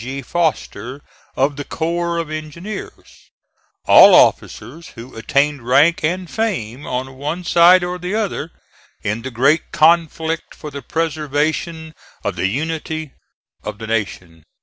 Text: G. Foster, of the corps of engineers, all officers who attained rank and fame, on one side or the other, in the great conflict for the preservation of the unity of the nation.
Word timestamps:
G. 0.03 0.23
Foster, 0.23 1.03
of 1.35 1.57
the 1.57 1.63
corps 1.63 2.17
of 2.17 2.31
engineers, 2.31 3.29
all 3.85 4.15
officers 4.15 4.87
who 4.95 5.15
attained 5.15 5.61
rank 5.61 6.03
and 6.03 6.27
fame, 6.27 6.87
on 6.87 7.17
one 7.17 7.43
side 7.43 7.83
or 7.83 7.99
the 7.99 8.15
other, 8.15 8.51
in 9.03 9.21
the 9.21 9.29
great 9.29 9.71
conflict 9.71 10.55
for 10.55 10.71
the 10.71 10.81
preservation 10.81 11.93
of 12.23 12.35
the 12.35 12.47
unity 12.47 13.13
of 13.63 13.77
the 13.77 13.85
nation. 13.85 14.41